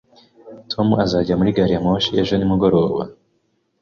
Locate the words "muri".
1.39-1.55